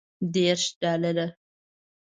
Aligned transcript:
دېرش 0.33 0.63
ډالره. 0.81 1.27